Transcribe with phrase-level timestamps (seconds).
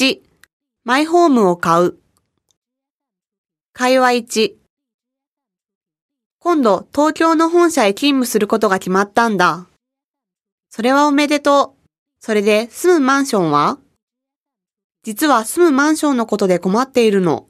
[0.00, 0.22] 8、
[0.84, 1.98] マイホームを買う。
[3.74, 4.52] 会話1、
[6.38, 9.66] 今度東京の本社へ勤務することが決まったんだ。
[10.70, 11.88] それはおめでとう。
[12.18, 13.78] それで住むマンションは？
[15.02, 17.46] 実は住むマンションのことで困っているの。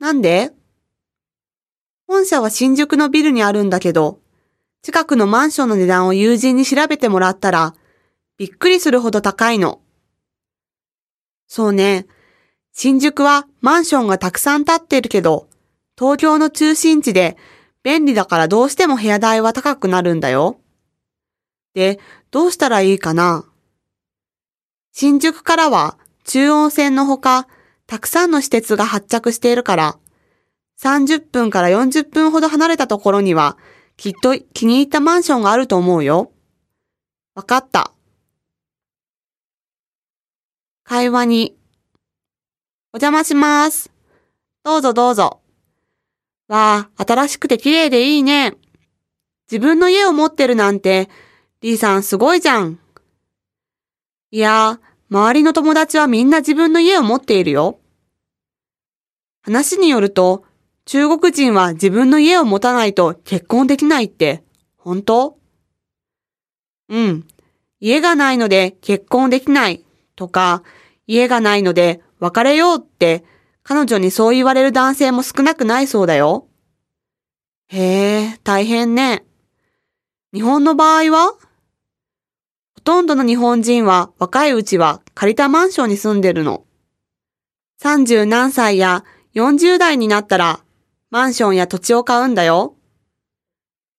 [0.00, 0.52] なんで？
[2.06, 4.20] 本社は新宿のビルにあるんだけど、
[4.82, 7.74] 近くのマンションの値段を友人に調べてもらったら、
[8.36, 9.80] びっくりするほど高いの。
[11.54, 12.06] そうね。
[12.72, 15.50] 新宿はマンションがたくさん建ってるけど、
[15.98, 17.36] 東京の中心地で
[17.82, 20.58] 便利だからどうしても部屋代は高くなるんだよ。
[21.74, 23.44] で、どうしたらいいかな？
[24.94, 27.46] 新宿からは中央線のほか、
[27.86, 29.98] たくさんの施設が発着しているから、
[30.80, 33.58] 30分から40分ほど離れたところには、
[33.98, 36.32] きっと気に入ったマンションがあると思うよ。
[37.34, 37.92] わかった。
[40.84, 41.56] 会話に。
[42.92, 43.90] お邪魔します。
[44.64, 45.40] どうぞどうぞ。
[46.48, 48.54] わあ、新しくて綺麗でいいね。
[49.50, 51.08] 自分の家を持ってるなんて、
[51.60, 52.78] リーさんすごいじゃん。
[54.30, 57.78] いや、周りの友達はみんな自分の家を持っているよ。
[59.42, 60.44] 話によると、
[60.84, 64.42] 中国人は自分の家を持たないと結婚できないって、
[64.76, 65.38] 本当？
[66.88, 67.26] うん。
[67.78, 69.84] 家がないので結婚できない
[70.22, 70.62] とか、
[71.08, 73.24] 家がないので別れようって
[73.64, 76.46] 彼女にそう言われる男性も少なくないそうだよ。
[77.66, 79.24] へえ、大変ね。
[80.32, 81.32] 日本の場合は？
[82.74, 86.64] ほとんどの日本人は若いうちは借りたマンションに住んでるの。
[87.82, 90.60] 30何歳や40代になったら
[91.10, 92.76] マンションや土地を買うんだよ。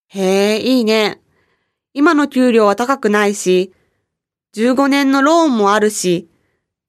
[0.08, 1.20] へえ、いいね。
[1.92, 3.74] 今の給料は高くないし、
[4.54, 6.28] 15年のローンもあるし、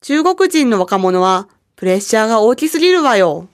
[0.02, 3.48] 中国人の若者はプレッシャーが大きすぎるわよ。